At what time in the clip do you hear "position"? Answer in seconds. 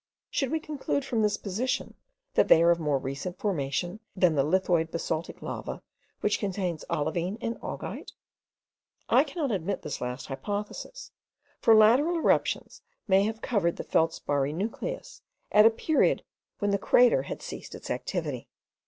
1.37-1.93